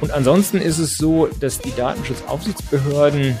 [0.00, 3.38] Und ansonsten ist es so, dass die Datenschutzaufsichtsbehörden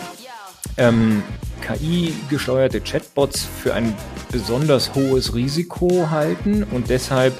[0.78, 1.22] ähm,
[1.60, 3.94] KI-gesteuerte Chatbots für ein
[4.30, 7.34] besonders hohes Risiko halten und deshalb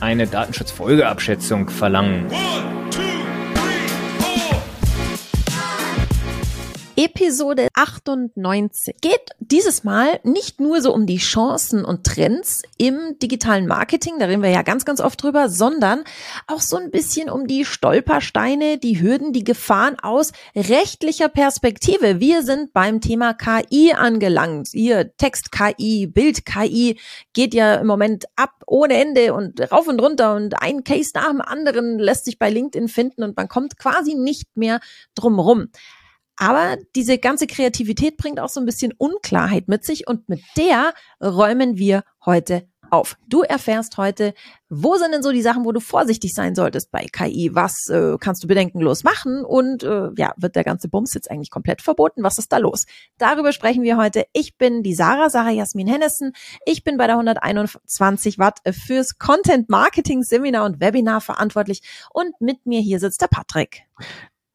[0.00, 2.26] eine Datenschutzfolgeabschätzung verlangen.
[7.00, 13.68] Episode 98 geht dieses Mal nicht nur so um die Chancen und Trends im digitalen
[13.68, 16.02] Marketing, da reden wir ja ganz, ganz oft drüber, sondern
[16.48, 22.18] auch so ein bisschen um die Stolpersteine, die Hürden, die Gefahren aus rechtlicher Perspektive.
[22.18, 24.70] Wir sind beim Thema KI angelangt.
[24.72, 26.98] Hier Text-KI, Bild-KI
[27.32, 31.28] geht ja im Moment ab ohne Ende und rauf und runter und ein Case nach
[31.28, 34.80] dem anderen lässt sich bei LinkedIn finden und man kommt quasi nicht mehr
[35.14, 35.68] drumrum.
[36.38, 40.94] Aber diese ganze Kreativität bringt auch so ein bisschen Unklarheit mit sich und mit der
[41.20, 43.16] räumen wir heute auf.
[43.26, 44.34] Du erfährst heute,
[44.68, 47.50] wo sind denn so die Sachen, wo du vorsichtig sein solltest bei KI?
[47.52, 49.44] Was äh, kannst du bedenkenlos machen?
[49.44, 52.22] Und äh, ja, wird der ganze Bums jetzt eigentlich komplett verboten?
[52.22, 52.86] Was ist da los?
[53.18, 54.24] Darüber sprechen wir heute.
[54.32, 56.32] Ich bin die Sarah, Sarah Jasmin Hennessen.
[56.64, 61.82] Ich bin bei der 121 Watt fürs Content Marketing Seminar und Webinar verantwortlich.
[62.12, 63.82] Und mit mir hier sitzt der Patrick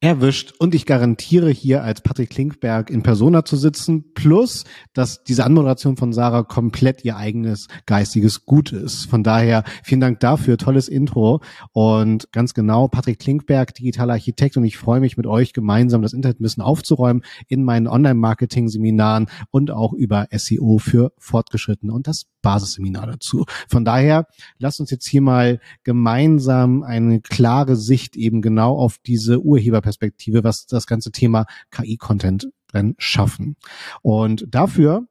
[0.04, 5.44] erwischt und ich garantiere hier als Patrick Klinkberg in Persona zu sitzen, plus, dass diese
[5.46, 9.06] Anmoderation von Sarah komplett ihr eigenes geistiges Gut ist.
[9.06, 11.40] Von daher vielen Dank dafür, tolles Intro
[11.72, 16.12] und ganz genau Patrick Klinkberg, digitaler Architekt und ich freue mich mit euch gemeinsam das
[16.12, 22.26] Internet ein bisschen aufzuräumen in meinen Online-Marketing-Seminaren und auch über SEO für Fortgeschrittene und das
[22.42, 23.46] Basisseminar dazu.
[23.70, 24.26] Von daher
[24.58, 30.44] lasst uns jetzt hier mal gemeinsam eine klare Sicht eben genau auf diese Urheberperspektive Perspektive,
[30.44, 33.56] was das ganze Thema KI-Content dann schaffen.
[34.02, 35.06] Und dafür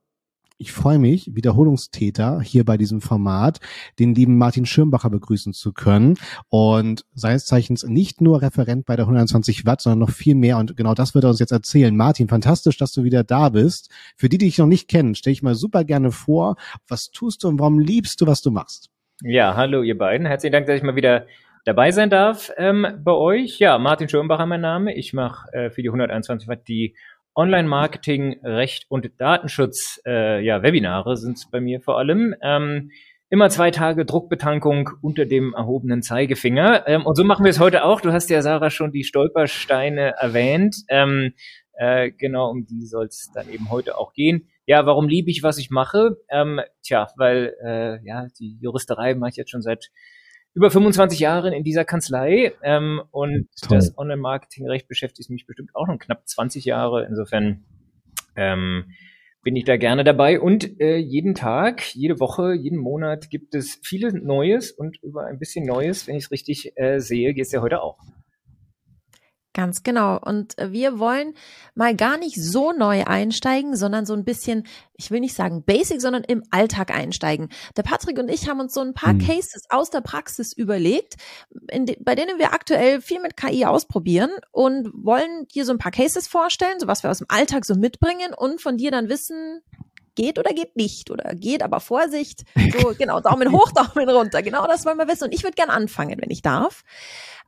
[0.60, 3.60] ich freue mich, Wiederholungstäter hier bei diesem Format,
[4.00, 6.14] den lieben Martin Schirmbacher begrüßen zu können
[6.48, 10.78] und seines Zeichens nicht nur Referent bei der 120 Watt, sondern noch viel mehr und
[10.78, 11.98] genau das wird er uns jetzt erzählen.
[11.98, 13.90] Martin, fantastisch, dass du wieder da bist.
[14.16, 16.56] Für die, die dich noch nicht kennen, stelle ich mal super gerne vor,
[16.88, 18.90] was tust du und warum liebst du, was du machst?
[19.22, 20.28] Ja, hallo ihr beiden.
[20.28, 21.26] Herzlichen Dank, dass ich mal wieder
[21.66, 23.60] dabei sein darf ähm, bei euch.
[23.60, 24.96] Ja, Martin Schirmbacher mein Name.
[24.96, 26.96] Ich mache äh, für die 121 Watt die
[27.36, 32.36] Online-Marketing, Recht und Datenschutz, äh, ja, Webinare sind bei mir vor allem.
[32.42, 32.92] Ähm,
[33.30, 36.88] immer zwei Tage Druckbetankung unter dem erhobenen Zeigefinger.
[36.88, 38.02] Ähm, und so machen wir es heute auch.
[38.02, 40.76] Du hast ja, Sarah, schon die Stolpersteine erwähnt.
[40.90, 41.34] Ähm,
[41.74, 44.50] äh, genau, um die soll es dann eben heute auch gehen.
[44.68, 46.18] Ja, warum liebe ich, was ich mache?
[46.30, 49.90] Ähm, tja, weil äh, ja die Juristerei mache ich jetzt schon seit
[50.54, 53.78] über 25 Jahren in dieser Kanzlei ähm, und Toll.
[53.78, 57.06] das Online-Marketing-Recht beschäftigt mich bestimmt auch noch knapp 20 Jahre.
[57.06, 57.66] Insofern
[58.36, 58.86] ähm,
[59.44, 63.80] bin ich da gerne dabei und äh, jeden Tag, jede Woche, jeden Monat gibt es
[63.84, 67.52] vieles Neues und über ein bisschen Neues, wenn ich es richtig äh, sehe, geht es
[67.52, 67.98] ja heute auch.
[69.54, 70.18] Ganz genau.
[70.20, 71.36] Und äh, wir wollen
[71.76, 74.66] mal gar nicht so neu einsteigen, sondern so ein bisschen,
[74.98, 77.50] ich will nicht sagen basic, sondern im Alltag einsteigen.
[77.78, 79.20] Der Patrick und ich haben uns so ein paar mhm.
[79.20, 81.18] Cases aus der Praxis überlegt,
[81.52, 85.92] de, bei denen wir aktuell viel mit KI ausprobieren und wollen dir so ein paar
[85.92, 89.62] Cases vorstellen, so was wir aus dem Alltag so mitbringen und von dir dann wissen,
[90.16, 92.44] geht oder geht nicht oder geht, aber Vorsicht.
[92.78, 94.42] So, genau, Daumen hoch, Daumen runter.
[94.42, 95.26] Genau das wollen wir wissen.
[95.26, 96.84] Und ich würde gerne anfangen, wenn ich darf.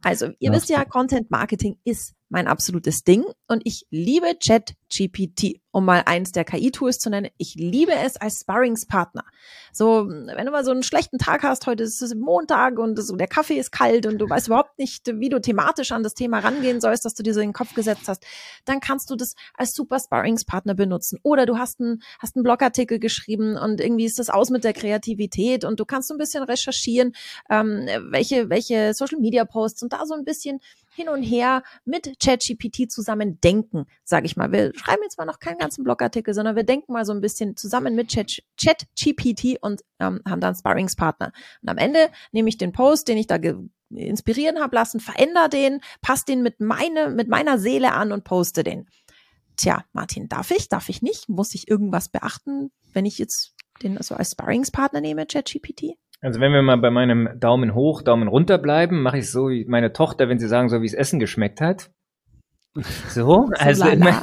[0.03, 5.83] Also, ihr wisst ja, Content Marketing ist mein absolutes Ding und ich liebe ChatGPT, um
[5.83, 7.27] mal eins der KI-Tools zu nennen.
[7.37, 9.25] Ich liebe es als Sparringspartner.
[9.73, 13.13] So, wenn du mal so einen schlechten Tag hast, heute ist es Montag und so,
[13.17, 16.39] der Kaffee ist kalt und du weißt überhaupt nicht, wie du thematisch an das Thema
[16.39, 18.25] rangehen sollst, dass du dir so in den Kopf gesetzt hast,
[18.63, 21.19] dann kannst du das als super Sparringspartner benutzen.
[21.23, 24.71] Oder du hast einen, hast einen Blogartikel geschrieben und irgendwie ist das aus mit der
[24.71, 27.11] Kreativität und du kannst so ein bisschen recherchieren,
[27.49, 30.61] ähm, welche, welche Social Media Posts und da so ein bisschen
[30.95, 34.51] hin und her mit ChatGPT zusammen denken, sage ich mal.
[34.51, 37.57] Wir schreiben jetzt mal noch keinen ganzen Blogartikel, sondern wir denken mal so ein bisschen
[37.57, 41.31] zusammen mit ChatGPT und ähm, haben dann Sparringspartner.
[41.61, 43.37] Und am Ende nehme ich den Post, den ich da
[43.89, 48.63] inspirieren habe lassen, verändere den, passe den mit, meine, mit meiner Seele an und poste
[48.63, 48.87] den.
[49.57, 50.69] Tja, Martin, darf ich?
[50.69, 51.29] Darf ich nicht?
[51.29, 55.97] Muss ich irgendwas beachten, wenn ich jetzt den so als Sparringspartner nehme, ChatGPT?
[56.21, 59.65] Also wenn wir mal bei meinem Daumen hoch, Daumen runter bleiben, mache ich so wie
[59.65, 61.91] meine Tochter, wenn sie sagen, so wie es Essen geschmeckt hat.
[63.09, 64.21] So, also immer,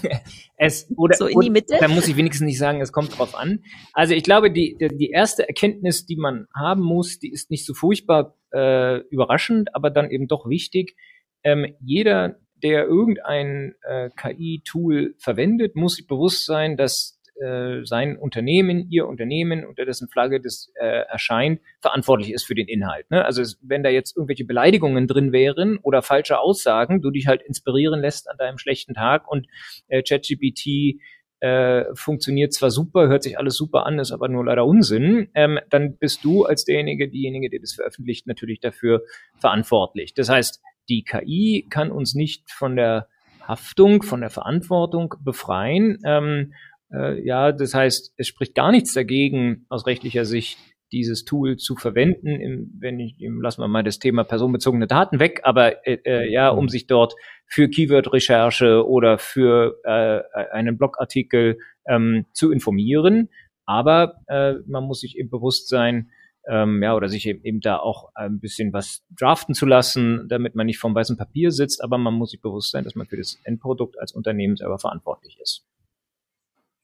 [0.57, 1.77] es oder, so in die Mitte.
[1.81, 3.65] Dann muss ich wenigstens nicht sagen, es kommt drauf an.
[3.95, 7.73] Also ich glaube, die die erste Erkenntnis, die man haben muss, die ist nicht so
[7.73, 10.97] furchtbar äh, überraschend, aber dann eben doch wichtig.
[11.43, 18.89] Ähm, jeder, der irgendein äh, KI-Tool verwendet, muss sich bewusst sein, dass äh, sein Unternehmen,
[18.91, 23.11] ihr Unternehmen, unter dessen Flagge das äh, erscheint, verantwortlich ist für den Inhalt.
[23.11, 23.25] Ne?
[23.25, 27.43] Also es, wenn da jetzt irgendwelche Beleidigungen drin wären oder falsche Aussagen, du dich halt
[27.43, 29.47] inspirieren lässt an deinem schlechten Tag und
[29.89, 31.01] äh, ChatGPT
[31.41, 35.59] äh, funktioniert zwar super, hört sich alles super an, ist aber nur leider Unsinn, ähm,
[35.71, 39.03] dann bist du als derjenige, diejenige, der das veröffentlicht, natürlich dafür
[39.41, 40.15] verantwortlich.
[40.15, 43.09] Das heißt, die KI kann uns nicht von der
[43.47, 45.99] Haftung, von der Verantwortung befreien.
[46.05, 46.55] Ähm,
[46.93, 50.59] äh, ja, das heißt, es spricht gar nichts dagegen, aus rechtlicher Sicht
[50.93, 52.29] dieses Tool zu verwenden.
[52.29, 56.51] Im, wenn ich, lassen wir mal das Thema personenbezogene Daten weg, aber äh, äh, ja,
[56.51, 57.15] um sich dort
[57.47, 60.21] für Keyword-Recherche oder für äh,
[60.53, 63.31] einen Blogartikel ähm, zu informieren.
[63.65, 66.11] Aber äh, man muss sich eben bewusst sein,
[66.49, 70.55] ähm, ja, oder sich eben, eben da auch ein bisschen was draften zu lassen, damit
[70.55, 73.17] man nicht vom weißen Papier sitzt, aber man muss sich bewusst sein, dass man für
[73.17, 75.65] das Endprodukt als Unternehmen selber verantwortlich ist.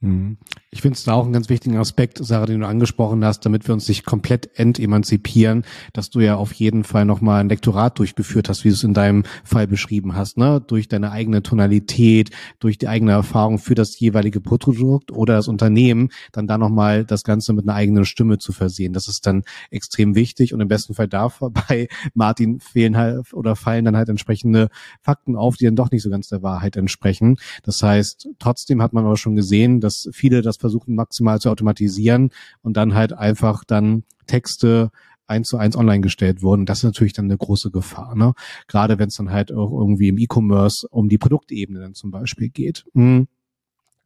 [0.00, 0.36] Mhm.
[0.70, 3.66] Ich finde es da auch einen ganz wichtigen Aspekt, Sarah, den du angesprochen hast, damit
[3.66, 8.48] wir uns nicht komplett entemanzipieren, dass du ja auf jeden Fall nochmal ein Lektorat durchgeführt
[8.48, 10.62] hast, wie du es in deinem Fall beschrieben hast, ne?
[10.64, 12.30] Durch deine eigene Tonalität,
[12.60, 17.24] durch die eigene Erfahrung für das jeweilige Produkt oder das Unternehmen, dann da nochmal das
[17.24, 18.92] Ganze mit einer eigenen Stimme zu versehen.
[18.92, 23.84] Das ist dann extrem wichtig und im besten Fall dabei, Martin, fehlen halt oder fallen
[23.84, 24.68] dann halt entsprechende
[25.02, 27.36] Fakten auf, die dann doch nicht so ganz der Wahrheit entsprechen.
[27.64, 32.30] Das heißt, trotzdem hat man aber schon gesehen, dass viele das versuchen maximal zu automatisieren
[32.62, 34.90] und dann halt einfach dann Texte
[35.26, 36.66] eins zu eins online gestellt wurden.
[36.66, 38.32] Das ist natürlich dann eine große Gefahr, ne?
[38.66, 42.48] Gerade wenn es dann halt auch irgendwie im E-Commerce um die Produktebene dann zum Beispiel
[42.48, 42.84] geht.
[42.94, 43.28] Mhm.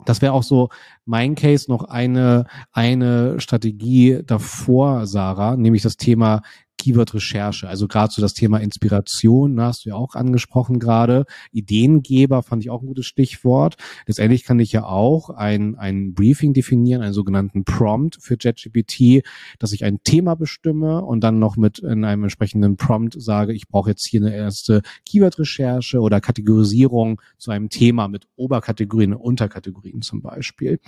[0.05, 0.69] Das wäre auch so
[1.05, 6.43] mein Case noch eine, eine Strategie davor, Sarah, nämlich das Thema
[6.78, 7.69] Keyword-Recherche.
[7.69, 11.24] Also gerade so das Thema Inspiration, da hast du ja auch angesprochen gerade.
[11.52, 13.76] Ideengeber fand ich auch ein gutes Stichwort.
[14.06, 19.24] Letztendlich kann ich ja auch ein, ein Briefing definieren, einen sogenannten Prompt für JetGPT,
[19.58, 23.69] dass ich ein Thema bestimme und dann noch mit in einem entsprechenden Prompt sage, ich
[23.69, 30.02] brauche jetzt hier eine erste Keyword-Recherche oder Kategorisierung zu einem Thema mit Oberkategorien und Unterkategorien
[30.02, 30.80] zum Beispiel.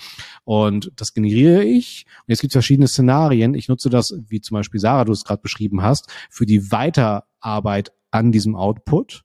[0.44, 2.04] Und das generiere ich.
[2.18, 3.54] Und jetzt gibt es verschiedene Szenarien.
[3.54, 7.92] Ich nutze das, wie zum Beispiel Sarah, du es gerade beschrieben hast, für die Weiterarbeit
[8.10, 9.24] an diesem Output.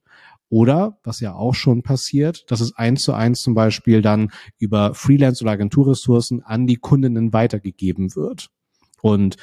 [0.51, 4.95] Oder, was ja auch schon passiert, dass es eins zu eins zum Beispiel dann über
[4.95, 8.49] Freelance- oder Agenturressourcen an die Kundinnen weitergegeben wird.
[9.01, 9.37] Und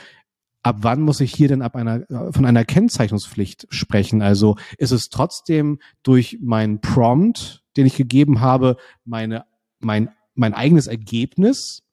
[0.64, 4.20] ab wann muss ich hier denn ab einer, äh, von einer Kennzeichnungspflicht sprechen?
[4.20, 9.44] Also ist es trotzdem durch meinen Prompt, den ich gegeben habe, meine,
[9.78, 11.84] mein, mein eigenes Ergebnis?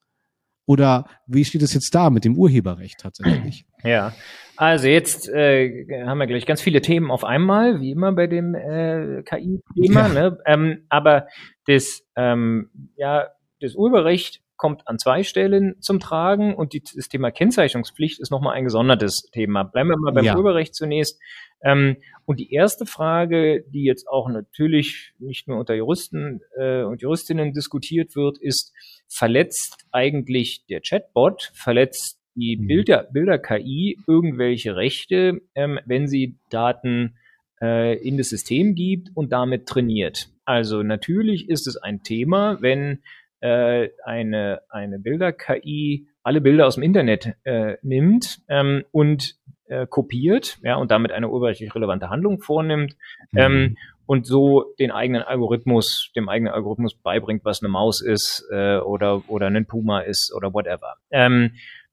[0.65, 3.67] Oder wie steht es jetzt da mit dem Urheberrecht tatsächlich?
[3.83, 4.13] Ja,
[4.55, 8.55] also jetzt äh, haben wir gleich ganz viele Themen auf einmal, wie immer bei dem
[8.55, 10.07] äh, KI-Thema.
[10.07, 10.13] Ja.
[10.13, 10.37] Ne?
[10.45, 11.27] Ähm, aber
[11.65, 13.27] das, ähm, ja,
[13.59, 18.55] das Urheberrecht kommt an zwei Stellen zum Tragen und die, das Thema Kennzeichnungspflicht ist nochmal
[18.55, 19.63] ein gesondertes Thema.
[19.63, 20.35] Bleiben wir mal beim ja.
[20.35, 21.19] Urheberrecht zunächst.
[21.61, 27.01] Ähm, und die erste Frage, die jetzt auch natürlich nicht nur unter Juristen äh, und
[27.01, 28.73] Juristinnen diskutiert wird, ist,
[29.09, 32.67] verletzt eigentlich der Chatbot, verletzt die mhm.
[32.67, 37.15] Bilder, Bilder-KI irgendwelche Rechte, ähm, wenn sie Daten
[37.61, 40.29] äh, in das System gibt und damit trainiert.
[40.45, 42.99] Also natürlich ist es ein Thema, wenn
[43.39, 49.35] äh, eine, eine Bilder-KI alle Bilder aus dem Internet äh, nimmt ähm, und
[49.67, 52.95] äh, kopiert, ja, und damit eine urheberrechtlich relevante Handlung vornimmt
[53.31, 53.39] mhm.
[53.39, 58.77] ähm, und so den eigenen Algorithmus, dem eigenen Algorithmus beibringt, was eine Maus ist äh,
[58.77, 60.97] oder oder ein Puma ist oder whatever.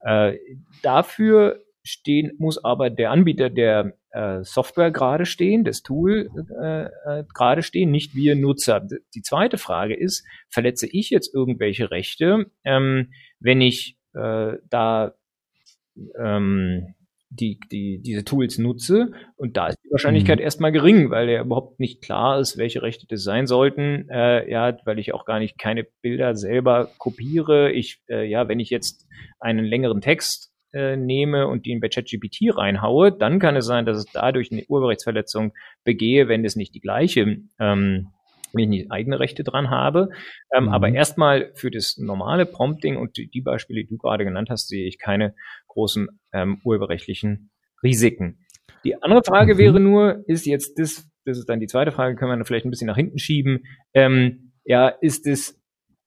[0.00, 0.34] Äh,
[0.82, 6.30] dafür stehen, muss aber der Anbieter der äh, Software gerade stehen, das Tool
[6.60, 8.86] äh, äh, gerade stehen, nicht wir Nutzer.
[9.14, 15.14] Die zweite Frage ist, verletze ich jetzt irgendwelche Rechte, ähm, wenn ich äh, da
[16.18, 16.94] ähm,
[17.30, 19.12] die, die, diese Tools nutze.
[19.36, 20.44] Und da ist Wahrscheinlichkeit mhm.
[20.44, 24.08] erstmal gering, weil ja überhaupt nicht klar ist, welche Rechte das sein sollten.
[24.08, 27.72] Äh, ja, weil ich auch gar nicht keine Bilder selber kopiere.
[27.72, 29.06] Ich, äh, ja, wenn ich jetzt
[29.40, 33.98] einen längeren Text äh, nehme und ihn bei ChatGPT reinhaue, dann kann es sein, dass
[33.98, 35.52] es dadurch eine Urheberrechtsverletzung
[35.84, 38.12] begehe, wenn es nicht die gleiche ähm,
[38.52, 40.10] wenn ich nicht eigene Rechte dran habe.
[40.54, 40.68] Ähm, mhm.
[40.70, 44.68] Aber erstmal für das normale Prompting und die, die, Beispiele, die du gerade genannt hast,
[44.68, 45.34] sehe ich keine
[45.68, 47.50] großen ähm, urheberrechtlichen
[47.82, 48.38] Risiken.
[48.84, 49.58] Die andere Frage mhm.
[49.58, 52.70] wäre nur, ist jetzt das, das ist dann die zweite Frage, können wir vielleicht ein
[52.70, 55.60] bisschen nach hinten schieben, ähm, ja, ist es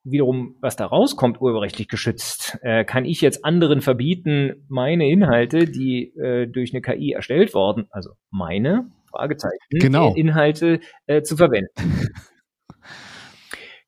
[0.04, 2.58] wiederum, was da rauskommt, urheberrechtlich geschützt?
[2.62, 7.88] Äh, kann ich jetzt anderen verbieten, meine Inhalte, die äh, durch eine KI erstellt worden,
[7.90, 10.14] also meine Fragezeichen, genau.
[10.14, 11.72] Inhalte äh, zu verwenden?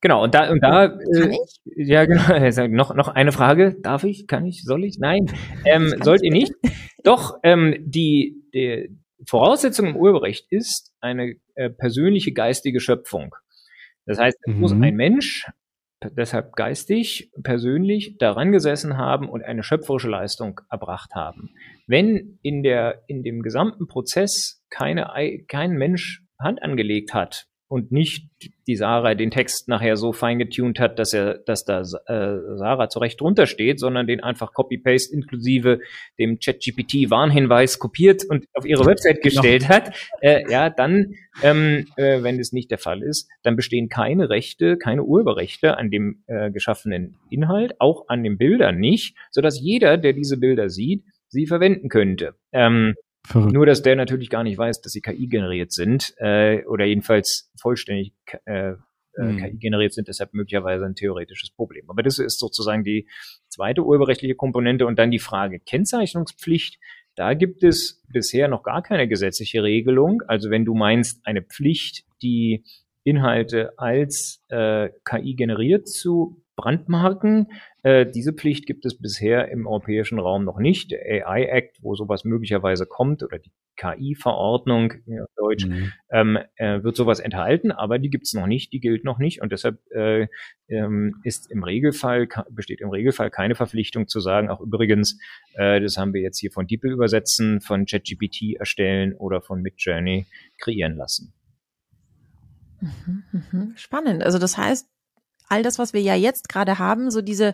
[0.01, 1.35] Genau, und da, und da, äh,
[1.77, 3.75] ja, genau, noch, noch eine Frage.
[3.81, 4.27] Darf ich?
[4.27, 4.63] Kann ich?
[4.63, 4.99] Soll ich?
[4.99, 5.25] Nein,
[5.65, 6.53] ähm, sollt ihr nicht.
[7.03, 8.89] Doch, ähm, die, die
[9.27, 13.35] Voraussetzung im Urheberrecht ist eine äh, persönliche geistige Schöpfung.
[14.05, 14.59] Das heißt, es mhm.
[14.59, 15.45] muss ein Mensch
[16.11, 21.51] deshalb geistig, persönlich daran gesessen haben und eine schöpferische Leistung erbracht haben.
[21.87, 25.11] Wenn in der, in dem gesamten Prozess keine,
[25.47, 28.29] kein Mensch Hand angelegt hat, und nicht
[28.67, 32.87] die Sarah den Text nachher so fein getuned hat, dass er, dass da äh, Sarah
[32.87, 35.81] zurecht drunter steht, sondern den einfach Copy-Paste inklusive
[36.17, 39.41] dem ChatGPT-Warnhinweis kopiert und auf ihre Website genau.
[39.41, 43.89] gestellt hat, äh, ja, dann, ähm, äh, wenn es nicht der Fall ist, dann bestehen
[43.89, 49.59] keine Rechte, keine Urheberrechte an dem äh, geschaffenen Inhalt, auch an den Bildern nicht, sodass
[49.59, 52.35] jeder, der diese Bilder sieht, sie verwenden könnte.
[52.53, 53.53] Ähm, Verrückt.
[53.53, 57.51] Nur, dass der natürlich gar nicht weiß, dass sie KI generiert sind äh, oder jedenfalls
[57.59, 58.13] vollständig
[58.45, 58.73] äh,
[59.17, 59.37] mhm.
[59.37, 61.89] KI generiert sind, deshalb möglicherweise ein theoretisches Problem.
[61.89, 63.07] Aber das ist sozusagen die
[63.47, 66.79] zweite urheberrechtliche Komponente und dann die Frage Kennzeichnungspflicht.
[67.15, 70.21] Da gibt es bisher noch gar keine gesetzliche Regelung.
[70.27, 72.63] Also wenn du meinst, eine Pflicht, die
[73.03, 77.47] Inhalte als äh, KI generiert zu Brandmarken.
[77.83, 80.91] Äh, diese Pflicht gibt es bisher im europäischen Raum noch nicht.
[80.91, 85.91] Der AI Act, wo sowas möglicherweise kommt, oder die KI-Verordnung auf Deutsch, mhm.
[86.09, 89.41] ähm, äh, wird sowas enthalten, aber die gibt es noch nicht, die gilt noch nicht
[89.41, 90.27] und deshalb äh,
[90.69, 95.19] ähm, ist im Regelfall, besteht im Regelfall keine Verpflichtung zu sagen, auch übrigens,
[95.55, 100.25] äh, das haben wir jetzt hier von DeepL übersetzen, von ChatGPT erstellen oder von Midjourney
[100.57, 101.33] kreieren lassen.
[102.81, 103.73] Mhm, mhm.
[103.75, 104.23] Spannend.
[104.23, 104.87] Also das heißt,
[105.49, 107.53] all das, was wir ja jetzt gerade haben, so diese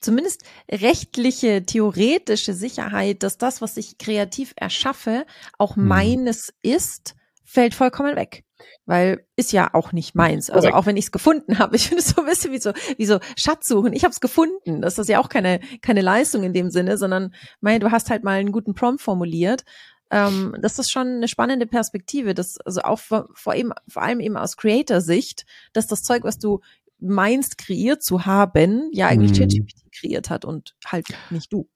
[0.00, 5.26] zumindest rechtliche, theoretische Sicherheit, dass das, was ich kreativ erschaffe,
[5.58, 5.88] auch mhm.
[5.88, 7.14] meines ist,
[7.44, 8.44] fällt vollkommen weg.
[8.86, 10.50] Weil ist ja auch nicht meins.
[10.50, 12.72] Also auch wenn ich es gefunden habe, ich finde es so ein bisschen wie so,
[12.96, 13.92] wie so Schatzsuchen.
[13.92, 14.80] Ich habe es gefunden.
[14.80, 18.24] Das ist ja auch keine, keine Leistung in dem Sinne, sondern mein, du hast halt
[18.24, 19.64] mal einen guten Prompt formuliert.
[20.10, 24.20] Ähm, das ist schon eine spannende Perspektive, das also auch vor, vor, eben, vor allem
[24.20, 26.60] eben aus Creator-Sicht, dass das Zeug, was du
[27.00, 29.38] meinst kreiert zu haben, ja eigentlich hm.
[29.38, 31.68] ChatGPT kreiert hat und halt nicht du.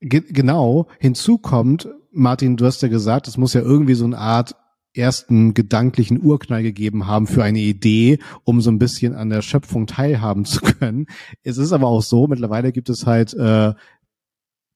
[0.00, 0.88] Ge genau.
[0.98, 4.56] Hinzu kommt, Martin, du hast ja gesagt, es muss ja irgendwie so eine Art
[4.94, 9.86] ersten gedanklichen Urknall gegeben haben für eine Idee, um so ein bisschen an der Schöpfung
[9.86, 11.06] teilhaben zu können.
[11.42, 13.74] Es ist aber auch so, mittlerweile gibt es halt äh,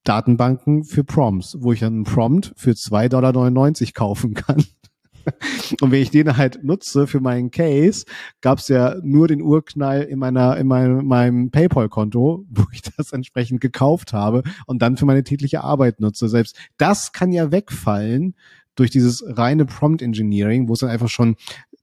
[0.05, 4.63] Datenbanken für Prompts, wo ich einen Prompt für 2,99 Dollar kaufen kann.
[5.81, 8.05] Und wenn ich den halt nutze für meinen Case,
[8.41, 13.11] gab es ja nur den Urknall in meiner, in meinem, meinem PayPal-Konto, wo ich das
[13.11, 16.29] entsprechend gekauft habe und dann für meine tägliche Arbeit nutze.
[16.29, 18.35] Selbst das kann ja wegfallen
[18.75, 21.35] durch dieses reine Prompt Engineering, wo es dann einfach schon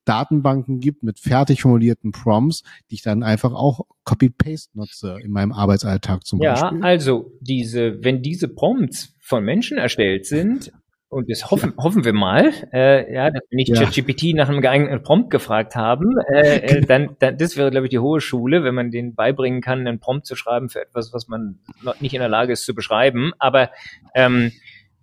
[0.04, 5.52] Datenbanken gibt mit fertig formulierten Prompts, die ich dann einfach auch Copy-Paste nutze in meinem
[5.52, 6.80] Arbeitsalltag zum ja, Beispiel.
[6.80, 10.72] Ja, also diese, wenn diese Prompts von Menschen erstellt sind,
[11.12, 11.84] und das hoffen, ja.
[11.84, 13.82] hoffen wir mal, äh, ja, dass wir nicht ja.
[13.82, 16.16] ChatGPT nach einem geeigneten Prompt gefragt haben.
[16.32, 19.60] Äh, äh, dann, dann, das wäre, glaube ich, die hohe Schule, wenn man den beibringen
[19.60, 22.64] kann, einen Prompt zu schreiben für etwas, was man noch nicht in der Lage ist
[22.64, 23.32] zu beschreiben.
[23.38, 23.70] Aber
[24.14, 24.52] ähm,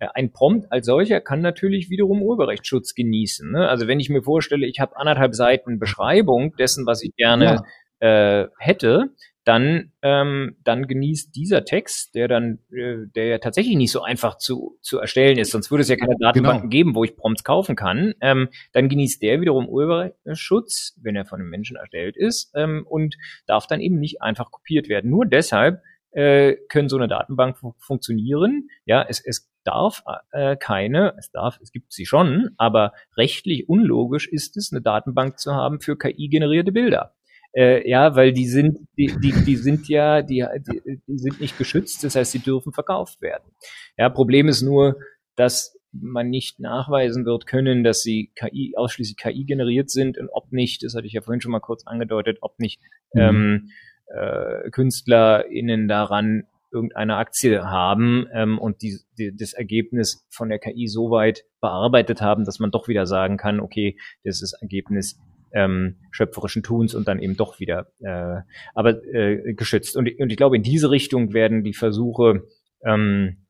[0.00, 3.48] ein Prompt als solcher kann natürlich wiederum Urheberrechtsschutz genießen.
[3.52, 3.68] Ne?
[3.68, 7.62] Also wenn ich mir vorstelle, ich habe anderthalb Seiten Beschreibung dessen, was ich gerne
[8.00, 8.42] ja.
[8.42, 9.10] äh, hätte,
[9.50, 14.38] dann, ähm, dann genießt dieser Text, der dann, äh, der ja tatsächlich nicht so einfach
[14.38, 16.28] zu, zu erstellen ist, sonst würde es ja keine genau.
[16.28, 16.70] Datenbanken genau.
[16.70, 21.40] geben, wo ich Prompts kaufen kann, ähm, dann genießt der wiederum Urheberschutz, wenn er von
[21.40, 23.16] einem Menschen erstellt ist, ähm, und
[23.46, 25.10] darf dann eben nicht einfach kopiert werden.
[25.10, 28.68] Nur deshalb äh, können so eine Datenbank funktionieren.
[28.84, 34.28] Ja, es, es darf äh, keine, es darf, es gibt sie schon, aber rechtlich unlogisch
[34.28, 37.16] ist es, eine Datenbank zu haben für KI-generierte Bilder.
[37.52, 41.58] Äh, ja, weil die sind, die, die, die sind ja, die, die, die sind nicht
[41.58, 43.50] geschützt, das heißt, sie dürfen verkauft werden.
[43.96, 44.96] Ja, Problem ist nur,
[45.36, 50.52] dass man nicht nachweisen wird können, dass sie KI, ausschließlich KI generiert sind und ob
[50.52, 52.80] nicht, das hatte ich ja vorhin schon mal kurz angedeutet, ob nicht
[53.12, 53.20] mhm.
[53.20, 53.70] ähm,
[54.06, 60.86] äh, KünstlerInnen daran irgendeine Aktie haben ähm, und die, die, das Ergebnis von der KI
[60.86, 65.18] so weit bearbeitet haben, dass man doch wieder sagen kann, okay, das ist Ergebnis
[65.52, 68.42] ähm, schöpferischen Tuns und dann eben doch wieder äh,
[68.74, 69.96] aber äh, geschützt.
[69.96, 72.44] Und, und ich glaube, in diese Richtung werden die Versuche
[72.84, 73.46] ähm,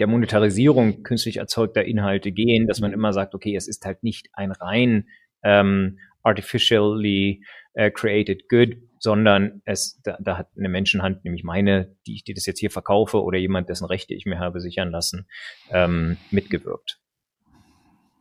[0.00, 4.28] der Monetarisierung künstlich erzeugter Inhalte gehen, dass man immer sagt, okay, es ist halt nicht
[4.32, 5.08] ein rein
[5.42, 7.44] ähm, artificially
[7.78, 12.34] uh, created good, sondern es, da, da hat eine Menschenhand, nämlich meine, die ich dir
[12.34, 15.28] das jetzt hier verkaufe oder jemand, dessen Rechte ich mir habe sichern lassen,
[15.70, 16.98] ähm, mitgewirkt.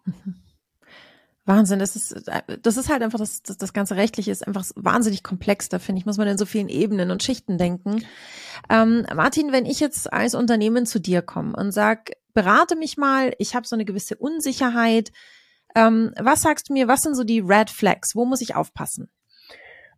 [0.05, 0.42] Mhm.
[1.45, 2.15] Wahnsinn, das ist,
[2.61, 5.99] das ist halt einfach, das, das, das ganze Rechtliche ist einfach wahnsinnig komplex, da finde
[5.99, 8.05] ich, muss man in so vielen Ebenen und Schichten denken.
[8.69, 13.33] Ähm, Martin, wenn ich jetzt als Unternehmen zu dir komme und sag, berate mich mal,
[13.39, 15.11] ich habe so eine gewisse Unsicherheit,
[15.75, 19.09] ähm, was sagst du mir, was sind so die Red Flags, wo muss ich aufpassen?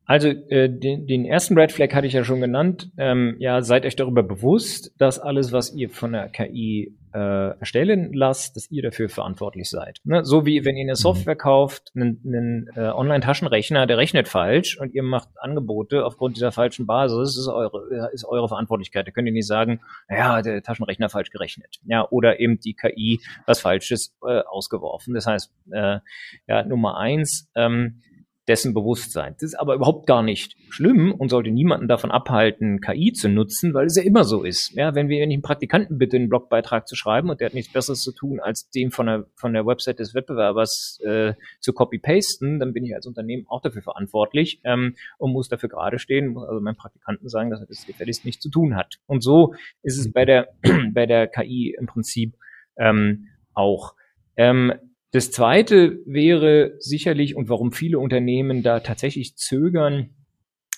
[0.06, 2.92] Also äh, den, den ersten Red Flag hatte ich ja schon genannt.
[2.98, 8.12] Ähm, ja, seid euch darüber bewusst, dass alles, was ihr von der KI äh, erstellen
[8.14, 10.02] lasst, dass ihr dafür verantwortlich seid.
[10.04, 10.26] Ne?
[10.26, 10.96] So wie wenn ihr eine mhm.
[10.96, 16.52] Software kauft, einen, einen äh, Online-Taschenrechner, der rechnet falsch und ihr macht Angebote aufgrund dieser
[16.52, 19.08] falschen Basis, ist eure, ist eure Verantwortlichkeit.
[19.08, 21.80] Da könnt ihr nicht sagen, ja, der Taschenrechner falsch gerechnet.
[21.86, 25.14] Ja, oder eben die KI was Falsches äh, ausgeworfen.
[25.14, 26.00] Das heißt, äh,
[26.48, 28.02] ja, Nummer eins, ähm,
[28.48, 29.34] dessen Bewusstsein.
[29.34, 33.74] Das ist aber überhaupt gar nicht schlimm und sollte niemanden davon abhalten, KI zu nutzen,
[33.74, 34.74] weil es ja immer so ist.
[34.76, 37.74] Ja, wenn wir nicht einen Praktikanten bitten, einen Blogbeitrag zu schreiben und der hat nichts
[37.74, 42.60] Besseres zu tun, als den von der, von der Website des Wettbewerbers äh, zu copy-pasten,
[42.60, 46.48] dann bin ich als Unternehmen auch dafür verantwortlich ähm, und muss dafür gerade stehen, muss
[46.48, 49.00] also meinem Praktikanten sagen, dass er das gefälligst nichts zu tun hat.
[49.08, 50.50] Und so ist es bei der,
[50.94, 52.36] bei der KI im Prinzip
[52.78, 53.96] ähm, auch.
[54.38, 54.74] Ähm,
[55.16, 60.10] das zweite wäre sicherlich, und warum viele Unternehmen da tatsächlich zögern,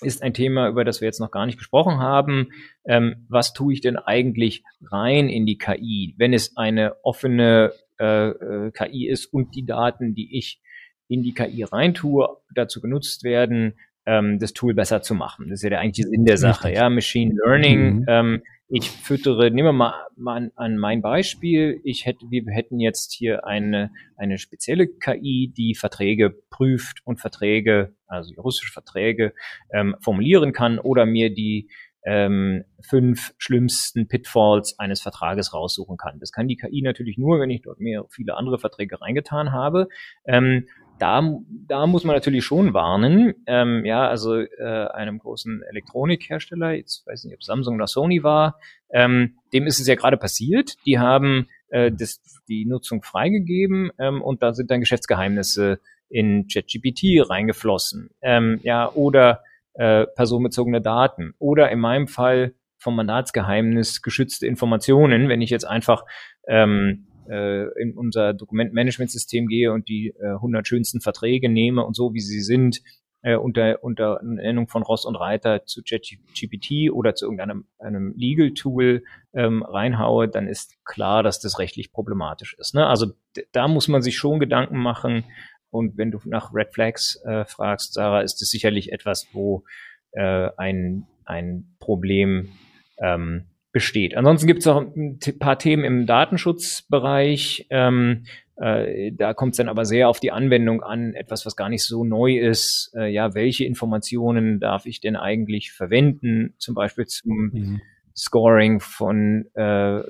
[0.00, 2.50] ist ein Thema, über das wir jetzt noch gar nicht gesprochen haben.
[2.84, 8.28] Ähm, was tue ich denn eigentlich rein in die KI, wenn es eine offene äh,
[8.28, 10.62] äh KI ist und die Daten, die ich
[11.08, 13.74] in die KI reintue, dazu genutzt werden,
[14.06, 15.48] ähm, das Tool besser zu machen.
[15.48, 16.72] Das ist ja der eigentliche Sinn der Sache.
[16.72, 18.04] Ja, Machine Learning mhm.
[18.06, 19.94] ähm, ich füttere, nehmen wir mal,
[20.26, 21.80] an, an mein Beispiel.
[21.84, 27.94] Ich hätte, wir hätten jetzt hier eine, eine spezielle KI, die Verträge prüft und Verträge,
[28.06, 29.32] also russische Verträge,
[29.72, 31.70] ähm, formulieren kann oder mir die
[32.04, 36.20] ähm, fünf schlimmsten Pitfalls eines Vertrages raussuchen kann.
[36.20, 39.88] Das kann die KI natürlich nur, wenn ich dort mehr viele andere Verträge reingetan habe.
[40.26, 43.34] Ähm, da, da muss man natürlich schon warnen.
[43.46, 48.22] Ähm, ja, also äh, einem großen Elektronikhersteller, jetzt weiß ich nicht, ob Samsung oder Sony
[48.22, 48.58] war,
[48.90, 50.76] ähm, dem ist es ja gerade passiert.
[50.86, 57.28] Die haben äh, das, die Nutzung freigegeben ähm, und da sind dann Geschäftsgeheimnisse in ChatGPT
[57.28, 58.10] reingeflossen.
[58.22, 59.42] Ähm, ja, oder
[59.74, 61.34] äh, personenbezogene Daten.
[61.38, 66.04] Oder in meinem Fall vom Mandatsgeheimnis geschützte Informationen, wenn ich jetzt einfach
[66.46, 72.14] ähm, äh, in unser Dokumentmanagementsystem gehe und die äh, 100 schönsten Verträge nehme und so,
[72.14, 72.82] wie sie sind,
[73.22, 79.02] äh, unter, unter Nennung von Ross und Reiter zu ChatGPT oder zu irgendeinem einem Legal-Tool
[79.34, 82.74] ähm, reinhaue, dann ist klar, dass das rechtlich problematisch ist.
[82.74, 82.86] Ne?
[82.86, 83.12] Also
[83.52, 85.24] da muss man sich schon Gedanken machen.
[85.70, 89.64] Und wenn du nach Red Flags äh, fragst, Sarah, ist es sicherlich etwas, wo
[90.12, 92.52] äh, ein, ein Problem
[92.98, 94.16] ähm, besteht.
[94.16, 97.66] Ansonsten gibt es auch ein paar Themen im Datenschutzbereich.
[97.70, 98.24] Ähm,
[98.56, 101.84] äh, da kommt es dann aber sehr auf die Anwendung an, etwas, was gar nicht
[101.84, 102.92] so neu ist.
[102.96, 107.80] Äh, ja, welche Informationen darf ich denn eigentlich verwenden, zum Beispiel zum mhm.
[108.16, 110.02] Scoring von, äh,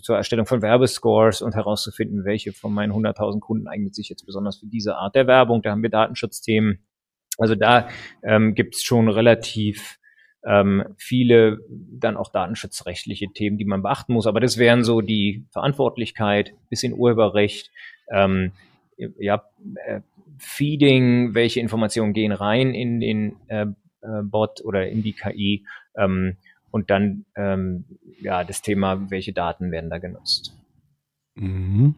[0.00, 4.58] zur Erstellung von Werbescores und herauszufinden, welche von meinen 100.000 Kunden eignet sich jetzt besonders
[4.58, 5.60] für diese Art der Werbung.
[5.60, 6.78] Da haben wir Datenschutzthemen.
[7.36, 7.88] Also da
[8.22, 9.98] ähm, gibt es schon relativ
[10.44, 14.26] ähm, viele dann auch datenschutzrechtliche Themen, die man beachten muss.
[14.26, 17.70] Aber das wären so die Verantwortlichkeit, bisschen Urheberrecht,
[18.10, 18.52] ähm,
[18.96, 19.44] ja,
[19.86, 20.00] äh,
[20.38, 23.66] Feeding, welche Informationen gehen rein in den äh,
[24.02, 25.64] äh Bot oder in die KI
[25.96, 26.36] ähm,
[26.70, 27.84] und dann ähm,
[28.20, 30.56] ja das Thema, welche Daten werden da genutzt.
[31.36, 31.94] Mhm.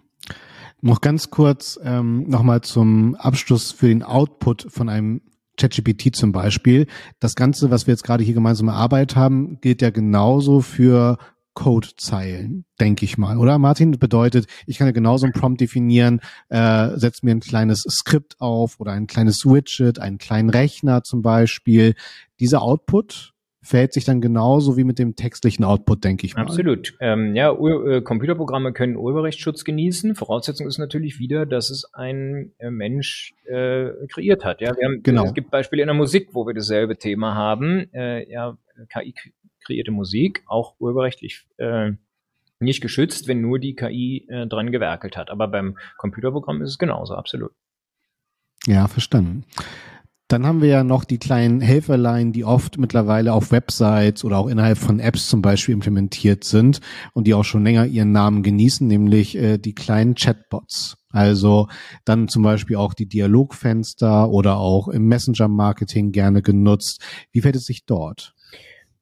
[0.82, 5.22] Noch ganz kurz ähm, nochmal zum Abschluss für den Output von einem
[5.56, 6.86] ChatGPT zum Beispiel.
[7.20, 11.18] Das Ganze, was wir jetzt gerade hier gemeinsam erarbeitet haben, gilt ja genauso für
[11.54, 13.92] Codezeilen, denke ich mal, oder Martin?
[13.92, 18.40] Das bedeutet, ich kann ja genauso einen Prompt definieren, äh, setze mir ein kleines Skript
[18.40, 21.94] auf oder ein kleines Widget, einen kleinen Rechner zum Beispiel.
[22.40, 23.33] Dieser Output
[23.64, 26.42] verhält sich dann genauso wie mit dem textlichen Output, denke ich mal.
[26.42, 26.94] Absolut.
[27.00, 30.14] Ähm, ja, Ur äh, Computerprogramme können Urheberrechtsschutz genießen.
[30.14, 34.60] Voraussetzung ist natürlich wieder, dass es ein äh, Mensch äh, kreiert hat.
[34.60, 35.24] Ja, haben, genau.
[35.24, 37.92] Es gibt Beispiele in der Musik, wo wir dasselbe Thema haben.
[37.94, 38.58] Äh, ja,
[38.92, 39.14] KI
[39.64, 41.92] kreierte Musik, auch urheberrechtlich äh,
[42.60, 45.30] nicht geschützt, wenn nur die KI äh, dran gewerkelt hat.
[45.30, 47.52] Aber beim Computerprogramm ist es genauso, absolut.
[48.66, 49.44] Ja, verstanden.
[50.28, 54.48] Dann haben wir ja noch die kleinen Helferlein, die oft mittlerweile auf Websites oder auch
[54.48, 56.80] innerhalb von Apps zum Beispiel implementiert sind
[57.12, 60.96] und die auch schon länger ihren Namen genießen, nämlich äh, die kleinen Chatbots.
[61.10, 61.68] Also
[62.04, 67.02] dann zum Beispiel auch die Dialogfenster oder auch im Messenger-Marketing gerne genutzt.
[67.30, 68.34] Wie fällt es sich dort?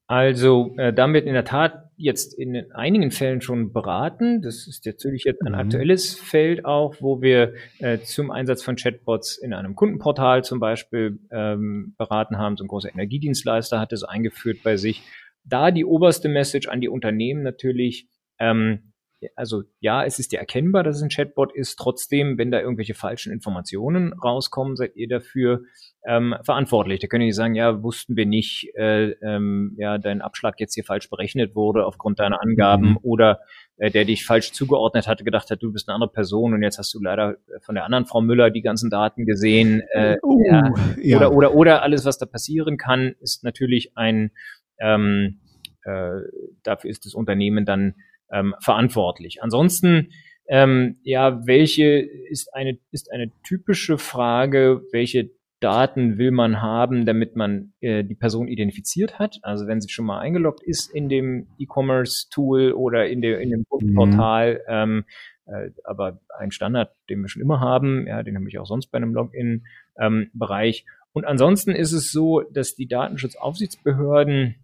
[0.09, 4.43] Also äh, damit in der Tat jetzt in einigen Fällen schon beraten.
[4.43, 5.59] Das ist natürlich jetzt ein mhm.
[5.59, 11.21] aktuelles Feld auch, wo wir äh, zum Einsatz von Chatbots in einem Kundenportal zum Beispiel
[11.31, 12.57] ähm, beraten haben.
[12.57, 15.03] So ein großer Energiedienstleister hat es eingeführt bei sich.
[15.45, 18.92] Da die oberste Message an die Unternehmen natürlich, ähm,
[19.37, 21.77] also ja, es ist ja erkennbar, dass es ein Chatbot ist.
[21.77, 25.63] Trotzdem, wenn da irgendwelche falschen Informationen rauskommen, seid ihr dafür
[26.05, 27.01] ähm, verantwortlich.
[27.01, 30.85] Da können die sagen, ja, wussten wir nicht, äh, ähm, ja, dein Abschlag jetzt hier
[30.85, 32.99] falsch berechnet wurde aufgrund deiner Angaben mhm.
[33.03, 33.41] oder
[33.77, 36.79] äh, der dich falsch zugeordnet hatte, gedacht hat, du bist eine andere Person und jetzt
[36.79, 39.83] hast du leider von der anderen Frau Müller die ganzen Daten gesehen.
[39.93, 40.73] Äh, uh, ja.
[41.01, 41.17] Ja.
[41.19, 44.33] Oder, oder, oder alles, was da passieren kann, ist natürlich ein,
[44.81, 45.41] ähm,
[45.85, 46.21] äh,
[46.63, 47.95] dafür ist das Unternehmen dann
[48.33, 49.43] ähm, verantwortlich.
[49.43, 50.11] Ansonsten,
[50.49, 51.99] ähm, ja, welche
[52.31, 58.17] ist eine, ist eine typische Frage, welche Daten will man haben, damit man äh, die
[58.17, 59.39] Person identifiziert hat.
[59.43, 63.65] Also wenn sie schon mal eingeloggt ist in dem E-Commerce-Tool oder in, der, in dem
[63.71, 63.95] mhm.
[63.95, 65.05] Portal, ähm,
[65.47, 68.89] äh, aber ein Standard, den wir schon immer haben, ja, den habe ich auch sonst
[68.89, 70.85] bei einem Login-Bereich.
[70.85, 74.57] Ähm, Und ansonsten ist es so, dass die Datenschutzaufsichtsbehörden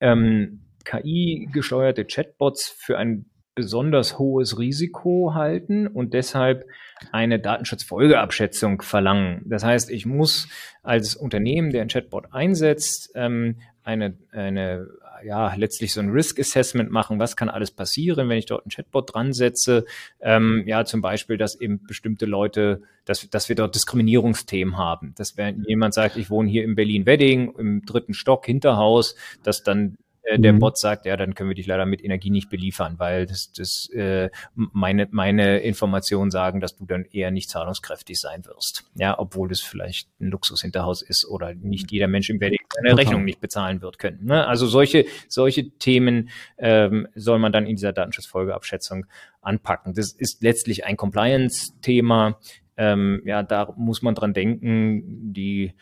[0.00, 6.64] ähm, KI-gesteuerte Chatbots für ein besonders hohes Risiko halten und deshalb
[7.10, 9.42] eine Datenschutzfolgeabschätzung verlangen.
[9.44, 10.48] Das heißt, ich muss
[10.82, 14.88] als Unternehmen, der ein Chatbot einsetzt, ähm, eine, eine
[15.24, 17.18] ja, letztlich so ein Risk Assessment machen.
[17.18, 19.84] Was kann alles passieren, wenn ich dort einen Chatbot dran setze?
[20.20, 25.14] Ähm, ja, zum Beispiel, dass eben bestimmte Leute, dass, dass wir dort Diskriminierungsthemen haben.
[25.16, 29.96] Dass wenn jemand sagt, ich wohne hier in Berlin-Wedding im dritten Stock, Hinterhaus, dass dann
[30.22, 30.60] äh, der mhm.
[30.60, 33.88] Bot sagt, ja, dann können wir dich leider mit Energie nicht beliefern, weil das, das
[33.90, 38.84] äh, meine, meine Informationen sagen, dass du dann eher nicht zahlungskräftig sein wirst.
[38.94, 43.24] Ja, obwohl das vielleicht ein Luxushinterhaus ist oder nicht jeder Mensch im Wedding seine Rechnung
[43.24, 44.24] nicht bezahlen wird können.
[44.24, 44.46] Ne?
[44.46, 49.06] Also solche, solche Themen ähm, soll man dann in dieser Datenschutzfolgeabschätzung
[49.40, 49.94] anpacken.
[49.94, 52.38] Das ist letztlich ein Compliance-Thema.
[52.76, 55.74] Ähm, ja, da muss man dran denken, die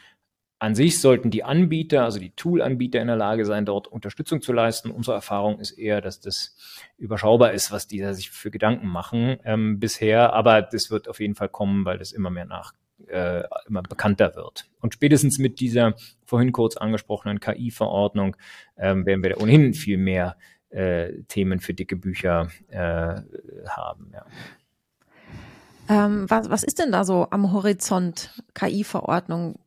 [0.61, 4.53] an sich sollten die Anbieter, also die Tool-Anbieter in der Lage sein, dort Unterstützung zu
[4.53, 4.90] leisten.
[4.90, 6.55] Unsere Erfahrung ist eher, dass das
[6.99, 10.35] überschaubar ist, was die da sich für Gedanken machen ähm, bisher.
[10.35, 12.75] Aber das wird auf jeden Fall kommen, weil das immer mehr nach
[13.09, 14.68] äh, immer bekannter wird.
[14.81, 15.94] Und spätestens mit dieser
[16.27, 18.37] vorhin kurz angesprochenen KI-Verordnung
[18.77, 20.37] ähm, werden wir da ohnehin viel mehr
[20.68, 23.14] äh, Themen für dicke Bücher äh,
[23.66, 24.11] haben.
[24.12, 24.27] Ja.
[25.90, 29.59] Ähm, was, was ist denn da so am Horizont KI-Verordnung?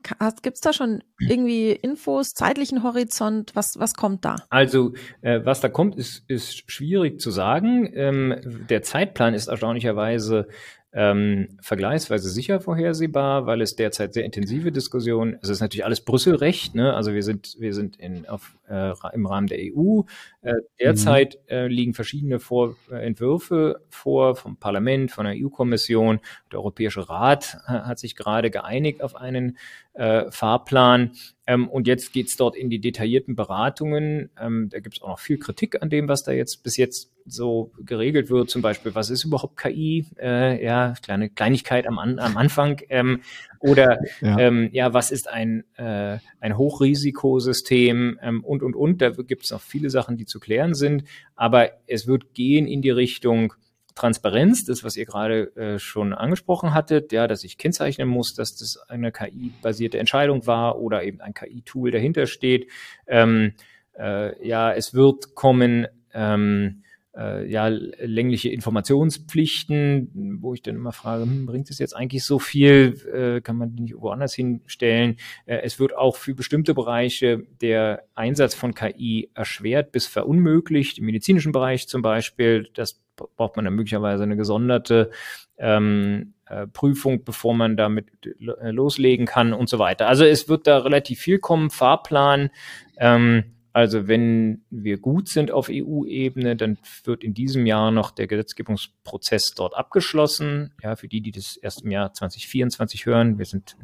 [0.42, 3.52] Gibt es da schon irgendwie Infos, zeitlichen Horizont?
[3.56, 4.38] Was, was kommt da?
[4.50, 7.92] Also, äh, was da kommt, ist, ist schwierig zu sagen.
[7.94, 10.48] Ähm, der Zeitplan ist erstaunlicherweise
[10.94, 16.76] ähm, vergleichsweise sicher vorhersehbar, weil es derzeit sehr intensive Diskussionen, es ist natürlich alles Brüsselrecht,
[16.76, 16.94] ne?
[16.94, 20.02] also wir sind, wir sind in, auf, äh, im Rahmen der EU.
[20.42, 21.56] Äh, derzeit mhm.
[21.56, 26.20] äh, liegen verschiedene vor, äh, Entwürfe vor vom Parlament, von der EU-Kommission.
[26.52, 29.58] Der Europäische Rat hat sich gerade geeinigt auf einen
[29.94, 31.12] äh, Fahrplan.
[31.46, 34.30] Ähm, und jetzt geht's dort in die detaillierten Beratungen.
[34.40, 37.72] Ähm, da gibt's auch noch viel Kritik an dem, was da jetzt bis jetzt so
[37.80, 38.50] geregelt wird.
[38.50, 40.06] Zum Beispiel, was ist überhaupt KI?
[40.20, 42.82] Äh, ja, kleine Kleinigkeit am, am Anfang.
[42.90, 43.22] Ähm,
[43.64, 44.38] oder ja.
[44.40, 49.02] Ähm, ja, was ist ein, äh, ein Hochrisikosystem ähm, und, und, und.
[49.02, 51.06] Da gibt's noch viele Sachen, die zu klären sind.
[51.36, 53.54] Aber es wird gehen in die Richtung,
[53.96, 58.56] Transparenz, das, was ihr gerade äh, schon angesprochen hattet, ja, dass ich kennzeichnen muss, dass
[58.56, 62.70] das eine KI-basierte Entscheidung war oder eben ein KI-Tool dahinter steht.
[63.08, 63.54] Ähm,
[63.98, 66.83] äh, ja, es wird kommen ähm,
[67.16, 72.40] äh, ja, längliche Informationspflichten, wo ich dann immer frage, hm, bringt es jetzt eigentlich so
[72.40, 72.96] viel?
[73.14, 75.18] Äh, kann man die nicht woanders hinstellen?
[75.46, 81.06] Äh, es wird auch für bestimmte Bereiche der Einsatz von KI erschwert bis verunmöglicht, im
[81.06, 82.70] medizinischen Bereich zum Beispiel.
[82.74, 85.12] Das braucht man dann möglicherweise eine gesonderte
[85.58, 90.08] ähm, äh, Prüfung, bevor man damit äh, loslegen kann und so weiter.
[90.08, 92.50] Also es wird da relativ viel kommen, Fahrplan.
[92.98, 98.28] Ähm, also wenn wir gut sind auf EU-Ebene, dann wird in diesem Jahr noch der
[98.28, 100.74] Gesetzgebungsprozess dort abgeschlossen.
[100.84, 103.76] Ja, für die, die das erst im Jahr 2024 hören, wir sind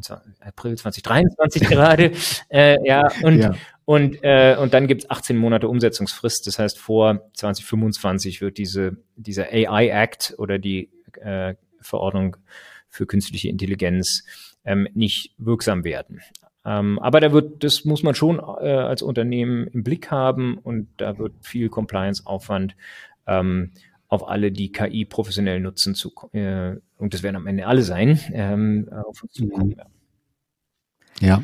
[0.41, 2.12] April 2023 gerade.
[2.49, 3.56] Äh, ja, und, ja.
[3.86, 6.45] Und, äh, und dann gibt es 18 Monate Umsetzungsfrist.
[6.45, 12.38] Das heißt, vor 2025 wird diese, dieser AI Act oder die äh, Verordnung
[12.89, 14.23] für künstliche Intelligenz
[14.65, 16.21] ähm, nicht wirksam werden.
[16.65, 20.89] Ähm, aber da wird, das muss man schon äh, als Unternehmen im Blick haben und
[20.98, 22.76] da wird viel Compliance-Aufwand
[23.28, 23.72] ähm,
[24.08, 28.19] auf alle, die KI professionell nutzen, zu, äh, und das werden am Ende alle sein,
[28.34, 29.76] ähm, auf uns zukommen.
[31.19, 31.43] Ja.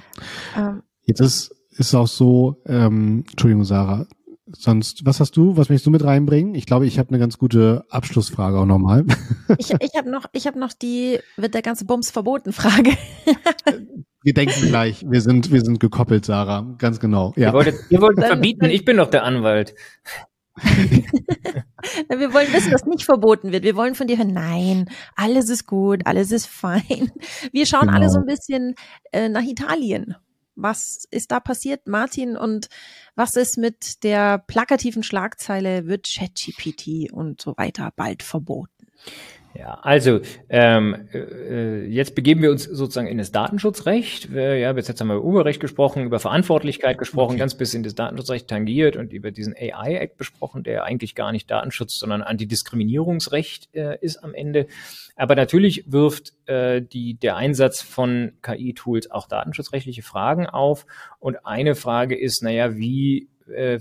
[0.56, 0.70] ja.
[0.70, 0.84] Ähm.
[1.04, 4.08] Jetzt ist ist auch so, ähm, Entschuldigung, Sarah,
[4.48, 6.56] sonst, was hast du, was möchtest du mit reinbringen?
[6.56, 9.06] Ich glaube, ich habe eine ganz gute Abschlussfrage auch nochmal.
[9.58, 12.92] Ich, ich habe noch, ich habe noch die, wird der ganze Bums verboten Frage.
[14.26, 17.34] Wir denken gleich, wir sind, wir sind gekoppelt, Sarah, ganz genau.
[17.36, 17.50] Ja.
[17.50, 19.76] Ihr wolltet, ihr wolltet verbieten, ich bin doch der Anwalt.
[20.56, 23.64] wir wollen wissen, dass nicht verboten wird.
[23.64, 27.12] Wir wollen von dir hören, nein, alles ist gut, alles ist fein.
[27.52, 27.94] Wir schauen genau.
[27.94, 28.74] alle so ein bisschen
[29.12, 30.16] äh, nach Italien.
[30.56, 32.36] Was ist da passiert, Martin?
[32.36, 32.70] Und
[33.14, 38.88] was ist mit der plakativen Schlagzeile, wird ChatGPT und so weiter bald verboten?
[39.58, 44.30] Ja, also ähm, äh, jetzt begeben wir uns sozusagen in das Datenschutzrecht.
[44.34, 47.40] Äh, ja, bis jetzt haben wir über Urheberrecht gesprochen, über Verantwortlichkeit gesprochen, okay.
[47.40, 51.98] ganz bisschen das Datenschutzrecht tangiert und über diesen AI-Act besprochen, der eigentlich gar nicht Datenschutz,
[51.98, 54.68] sondern Antidiskriminierungsrecht äh, ist am Ende.
[55.16, 60.86] Aber natürlich wirft äh, die, der Einsatz von KI-Tools auch datenschutzrechtliche Fragen auf.
[61.20, 63.80] Und eine Frage ist, naja, wie äh,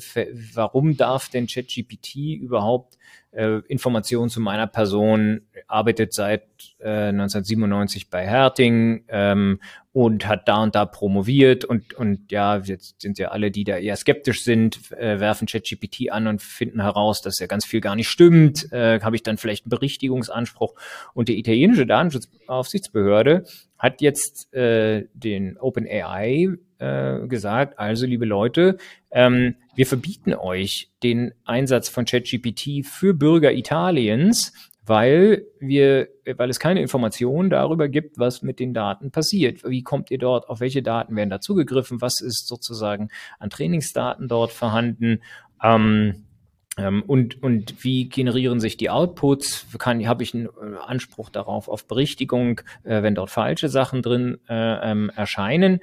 [0.55, 2.97] warum darf denn ChatGPT überhaupt
[3.35, 6.43] äh, Informationen zu meiner Person, arbeitet seit
[6.79, 9.61] äh, 1997 bei Herting ähm,
[9.93, 13.77] und hat da und da promoviert und, und ja, jetzt sind ja alle, die da
[13.77, 17.97] eher skeptisch sind, äh, werfen ChatGPT an und finden heraus, dass ja ganz viel gar
[17.97, 18.73] nicht stimmt.
[18.73, 20.75] Äh, Habe ich dann vielleicht einen Berichtigungsanspruch?
[21.13, 23.45] Und die italienische Datenschutzaufsichtsbehörde
[23.79, 28.77] hat jetzt äh, den OpenAI äh, gesagt, also liebe Leute,
[29.11, 34.53] ähm, wir verbieten euch den Einsatz von ChatGPT für Bürger Italiens,
[34.87, 39.65] weil wir, weil es keine Informationen darüber gibt, was mit den Daten passiert.
[39.65, 44.29] Wie kommt ihr dort, auf welche Daten werden da zugegriffen, was ist sozusagen an Trainingsdaten
[44.29, 45.23] dort vorhanden?
[45.63, 46.25] Ähm,
[46.77, 49.67] ähm, und, und wie generieren sich die Outputs?
[49.79, 54.91] Habe ich einen äh, Anspruch darauf auf Berichtigung, äh, wenn dort falsche Sachen drin äh,
[54.91, 55.81] ähm, erscheinen?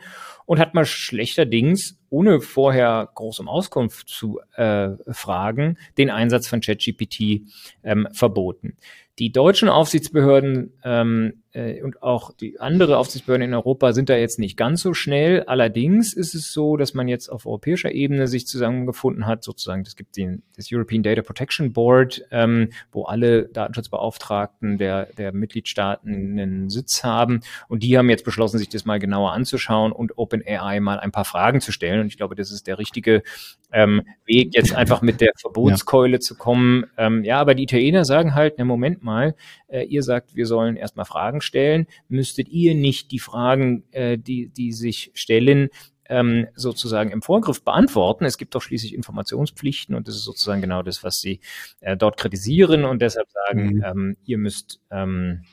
[0.52, 6.60] Und hat man schlechterdings, ohne vorher groß um Auskunft zu äh, fragen, den Einsatz von
[6.60, 7.44] ChatGPT
[7.84, 8.76] ähm, verboten.
[9.18, 14.40] Die deutschen Aufsichtsbehörden ähm, äh, und auch die andere Aufsichtsbehörden in Europa sind da jetzt
[14.40, 15.44] nicht ganz so schnell.
[15.44, 19.96] Allerdings ist es so, dass man jetzt auf europäischer Ebene sich zusammengefunden hat, sozusagen, es
[19.96, 26.70] gibt den, das European Data Protection Board, ähm, wo alle Datenschutzbeauftragten der, der Mitgliedstaaten einen
[26.70, 27.42] Sitz haben.
[27.68, 31.26] Und die haben jetzt beschlossen, sich das mal genauer anzuschauen und OpenAI mal ein paar
[31.26, 32.02] Fragen zu stellen.
[32.02, 33.24] Und ich glaube, das ist der richtige
[33.72, 36.20] ähm, Weg, jetzt einfach mit der Verbotskeule ja.
[36.20, 36.86] zu kommen.
[36.98, 39.36] Ähm, ja, aber die Italiener sagen halt, na Moment mal,
[39.72, 44.50] äh, ihr sagt, wir sollen erstmal Fragen stellen, müsstet ihr nicht die Fragen, äh, die,
[44.50, 45.70] die sich stellen,
[46.06, 48.26] ähm, sozusagen im Vorgriff beantworten.
[48.26, 51.40] Es gibt doch schließlich Informationspflichten und das ist sozusagen genau das, was sie
[51.80, 53.84] äh, dort kritisieren und deshalb sagen, mhm.
[53.84, 55.44] ähm, ihr müsst ähm,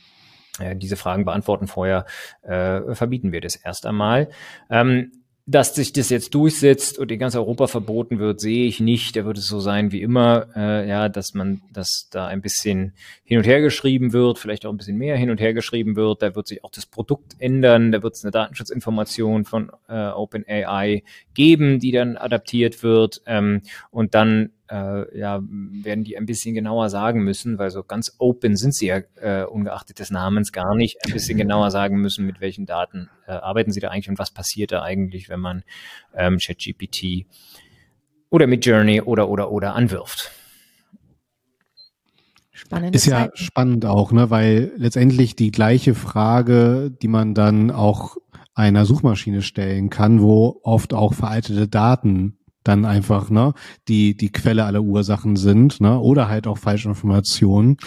[0.59, 1.69] äh, diese Fragen beantworten.
[1.69, 2.07] Vorher
[2.43, 4.31] äh, verbieten wir das erst einmal.
[4.69, 5.13] Ähm,
[5.51, 9.17] dass sich das jetzt durchsetzt und in ganz Europa verboten wird, sehe ich nicht.
[9.17, 12.93] Da wird es so sein wie immer, äh, ja, dass man, dass da ein bisschen
[13.25, 16.21] hin und her geschrieben wird, vielleicht auch ein bisschen mehr hin und her geschrieben wird.
[16.21, 17.93] Da wird sich auch das Produkt ändern.
[17.93, 23.23] Da wird es eine Datenschutzinformation von äh, OpenAI geben, die dann adaptiert wird.
[23.25, 28.15] Ähm, und dann äh, ja, werden die ein bisschen genauer sagen müssen, weil so ganz
[28.19, 32.27] open sind sie ja äh, ungeachtet des Namens gar nicht, ein bisschen genauer sagen müssen,
[32.27, 35.63] mit welchen Daten äh, arbeiten sie da eigentlich und was passiert da eigentlich, wenn man
[36.15, 37.27] ähm, ChatGPT
[38.31, 40.31] oder mit Journey oder oder oder anwirft.
[42.53, 43.37] Spannende ist ja Zeiten.
[43.37, 48.17] spannend auch, ne, weil letztendlich die gleiche Frage, die man dann auch
[48.55, 52.38] einer Suchmaschine stellen kann, wo oft auch veraltete Daten
[52.69, 53.55] dann einfach ne,
[53.89, 57.79] die, die Quelle aller Ursachen sind, ne, oder halt auch falsche Informationen.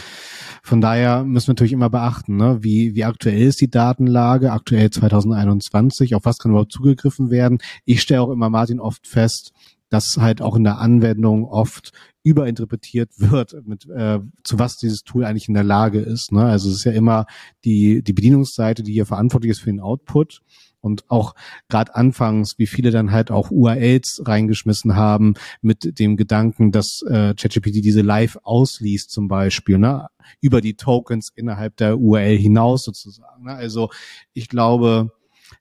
[0.64, 4.90] Von daher müssen wir natürlich immer beachten, ne, wie, wie aktuell ist die Datenlage, aktuell
[4.90, 7.60] 2021, auf was kann überhaupt zugegriffen werden.
[7.86, 9.54] Ich stelle auch immer Martin oft fest,
[9.90, 11.92] dass halt auch in der Anwendung oft
[12.24, 16.32] überinterpretiert wird, mit, äh, zu was dieses Tool eigentlich in der Lage ist.
[16.32, 16.44] Ne?
[16.44, 17.26] Also es ist ja immer
[17.66, 20.42] die, die Bedienungsseite, die hier verantwortlich ist für den Output
[20.82, 21.34] und auch
[21.70, 27.34] gerade anfangs, wie viele dann halt auch URLs reingeschmissen haben mit dem Gedanken, dass äh,
[27.36, 30.08] ChatGPT diese live ausliest zum Beispiel, ne?
[30.40, 33.46] über die Tokens innerhalb der URL hinaus sozusagen.
[33.46, 33.54] Ne?
[33.54, 33.90] Also
[34.34, 35.12] ich glaube,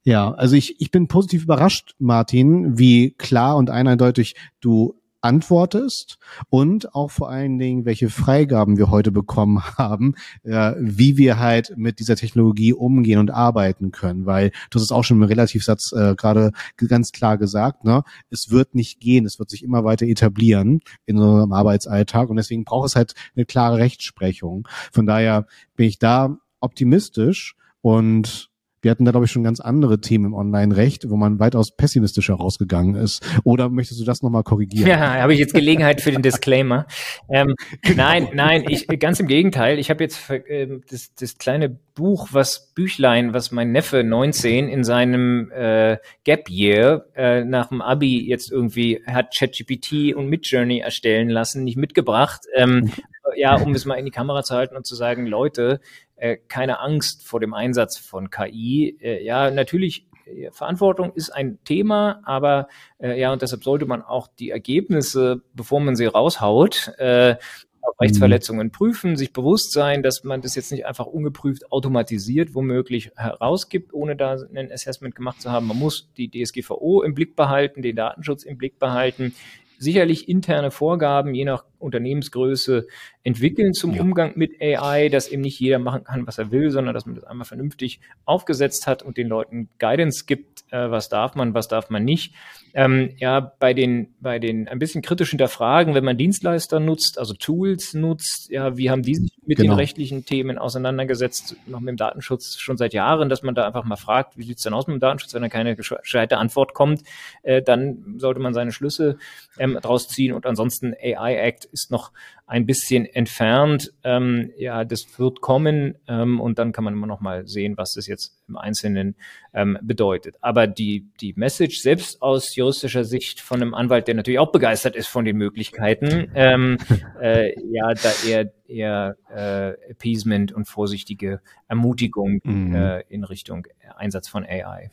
[0.05, 6.95] ja, also ich, ich bin positiv überrascht, Martin, wie klar und eindeutig du antwortest und
[6.95, 11.99] auch vor allen Dingen, welche Freigaben wir heute bekommen haben, äh, wie wir halt mit
[11.99, 16.53] dieser Technologie umgehen und arbeiten können, weil hast es auch schon im Relativsatz äh, gerade
[16.77, 18.03] ganz klar gesagt, ne?
[18.31, 22.65] es wird nicht gehen, es wird sich immer weiter etablieren in unserem Arbeitsalltag und deswegen
[22.65, 24.67] braucht es halt eine klare Rechtsprechung.
[24.93, 28.50] Von daher bin ich da optimistisch und
[28.83, 32.35] Wir hatten da, glaube ich, schon ganz andere Themen im Online-Recht, wo man weitaus pessimistischer
[32.35, 33.23] rausgegangen ist.
[33.45, 34.89] Oder möchtest du das nochmal korrigieren?
[34.89, 36.87] Ja, habe ich jetzt Gelegenheit für den Disclaimer.
[37.29, 38.03] Ähm, genau.
[38.03, 39.79] Nein, nein, ich ganz im Gegenteil.
[39.79, 44.85] Ich habe jetzt äh, das, das kleine Buch, was Büchlein, was mein Neffe 19 in
[44.85, 51.29] seinem äh, Gap Year äh, nach dem Abi jetzt irgendwie hat ChatGPT und Midjourney erstellen
[51.29, 52.47] lassen, nicht mitgebracht.
[52.55, 52.91] Ähm,
[53.37, 55.81] ja, um es mal in die Kamera zu halten und zu sagen, Leute,
[56.21, 58.97] äh, keine Angst vor dem Einsatz von KI.
[59.01, 64.03] Äh, ja, natürlich äh, Verantwortung ist ein Thema, aber äh, ja, und deshalb sollte man
[64.03, 67.37] auch die Ergebnisse, bevor man sie raushaut, äh,
[67.83, 68.73] auf Rechtsverletzungen mhm.
[68.73, 74.17] prüfen, sich bewusst sein, dass man das jetzt nicht einfach ungeprüft automatisiert womöglich herausgibt, ohne
[74.17, 75.67] da ein Assessment gemacht zu haben.
[75.67, 79.35] Man muss die DSGVO im Blick behalten, den Datenschutz im Blick behalten
[79.81, 82.87] sicherlich interne Vorgaben, je nach Unternehmensgröße,
[83.23, 84.03] entwickeln zum ja.
[84.03, 87.17] Umgang mit AI, dass eben nicht jeder machen kann, was er will, sondern dass man
[87.17, 91.69] das einmal vernünftig aufgesetzt hat und den Leuten Guidance gibt, äh, was darf man, was
[91.69, 92.35] darf man nicht.
[92.73, 97.35] Ähm, ja, bei den, bei den ein bisschen kritisch hinterfragen, wenn man Dienstleister nutzt, also
[97.35, 99.73] Tools nutzt, ja, wie haben die sich mit genau.
[99.73, 103.85] den rechtlichen Themen auseinandergesetzt, noch mit dem Datenschutz schon seit Jahren, dass man da einfach
[103.85, 107.03] mal fragt, wie sieht's denn aus mit dem Datenschutz, wenn da keine gescheite Antwort kommt,
[107.43, 109.19] äh, dann sollte man seine Schlüsse
[109.59, 112.13] ähm, draus ziehen und ansonsten AI Act ist noch
[112.47, 113.93] ein bisschen entfernt.
[114.05, 117.95] Ähm, ja, das wird kommen ähm, und dann kann man immer noch mal sehen, was
[117.95, 119.17] das jetzt im Einzelnen
[119.55, 120.37] ähm, bedeutet.
[120.41, 124.97] Aber die, die Message selbst aus juristischer Sicht von einem Anwalt, der natürlich auch begeistert
[124.97, 126.79] ist von den Möglichkeiten, ähm,
[127.21, 132.75] äh, ja, da eher, eher äh, Appeasement und vorsichtige Ermutigung mhm.
[132.75, 134.91] äh, in Richtung Einsatz von AI.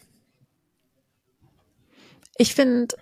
[2.38, 2.96] Ich finde,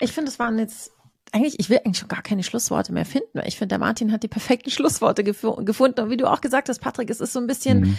[0.00, 0.92] ich finde, es waren jetzt
[1.32, 3.40] eigentlich, ich will eigentlich schon gar keine Schlussworte mehr finden.
[3.44, 6.00] Ich finde, der Martin hat die perfekten Schlussworte gef gefunden.
[6.00, 7.98] Und wie du auch gesagt hast, Patrick, es ist so ein bisschen mhm.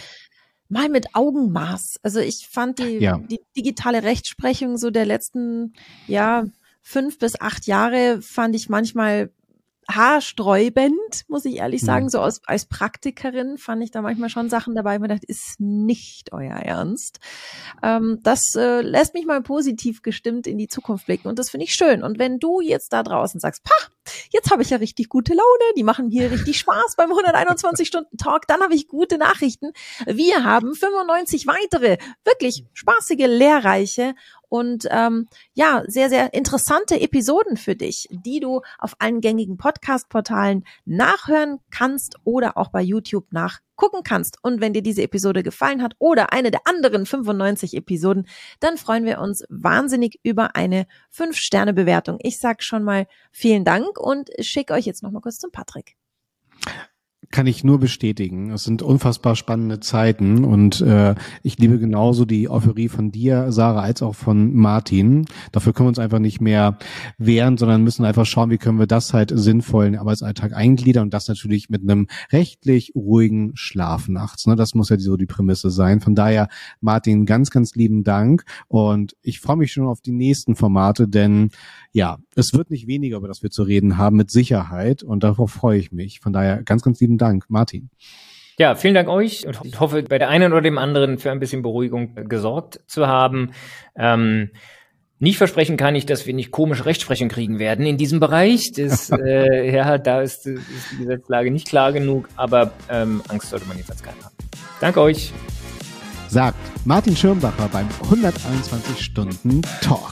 [0.69, 1.99] mal mit Augenmaß.
[2.03, 3.17] Also ich fand die, ja.
[3.17, 5.73] die digitale Rechtsprechung so der letzten,
[6.07, 6.45] ja,
[6.81, 9.31] fünf bis acht Jahre fand ich manchmal
[9.89, 12.05] haarsträubend, muss ich ehrlich sagen.
[12.05, 12.09] Mhm.
[12.09, 15.59] So als, als Praktikerin fand ich da manchmal schon Sachen dabei, wo ich dachte, ist
[15.59, 17.19] nicht euer Ernst.
[17.81, 21.65] Ähm, das äh, lässt mich mal positiv gestimmt in die Zukunft blicken und das finde
[21.65, 22.03] ich schön.
[22.03, 23.87] Und wenn du jetzt da draußen sagst, pah,
[24.31, 28.17] jetzt habe ich ja richtig gute Laune, die machen hier richtig Spaß beim 121 Stunden
[28.17, 29.71] Talk, dann habe ich gute Nachrichten.
[30.05, 34.15] Wir haben 95 weitere, wirklich spaßige, lehrreiche
[34.53, 40.63] und ähm, ja, sehr, sehr interessante Episoden für dich, die du auf allen gängigen Podcast-Portalen
[40.85, 43.25] nachhören kannst oder auch bei YouTube
[43.73, 44.37] nachgucken kannst.
[44.41, 48.27] Und wenn dir diese Episode gefallen hat oder eine der anderen 95 Episoden,
[48.59, 52.17] dann freuen wir uns wahnsinnig über eine 5-Sterne-Bewertung.
[52.21, 55.95] Ich sag schon mal vielen Dank und schicke euch jetzt nochmal kurz zum Patrick
[57.31, 58.51] kann ich nur bestätigen.
[58.51, 63.81] Es sind unfassbar spannende Zeiten und äh, ich liebe genauso die Euphorie von dir, Sarah,
[63.81, 65.25] als auch von Martin.
[65.51, 66.77] Dafür können wir uns einfach nicht mehr
[67.17, 71.03] wehren, sondern müssen einfach schauen, wie können wir das halt sinnvoll in den Arbeitsalltag eingliedern
[71.03, 74.47] und das natürlich mit einem rechtlich ruhigen Schlaf nachts.
[74.47, 74.55] Ne?
[74.55, 76.01] Das muss ja so die Prämisse sein.
[76.01, 76.47] Von daher,
[76.81, 81.49] Martin, ganz, ganz lieben Dank und ich freue mich schon auf die nächsten Formate, denn
[81.91, 85.51] ja, es wird nicht weniger, über das wir zu reden haben, mit Sicherheit und darauf
[85.51, 86.19] freue ich mich.
[86.19, 87.22] Von daher ganz, ganz lieben Dank.
[87.23, 87.89] Dank, Martin.
[88.59, 91.39] Ja, vielen Dank euch und ich hoffe, bei der einen oder dem anderen für ein
[91.39, 93.51] bisschen Beruhigung gesorgt zu haben.
[93.95, 94.51] Ähm,
[95.19, 98.73] nicht versprechen kann ich, dass wir nicht komische Rechtsprechung kriegen werden in diesem Bereich.
[98.75, 103.65] Das, äh, ja, da ist, ist, die Gesetzlage nicht klar genug, aber ähm, Angst sollte
[103.67, 104.35] man jedenfalls keine haben.
[104.81, 105.31] Danke euch.
[106.27, 110.11] Sagt Martin Schirmbacher beim 121 Stunden Talk.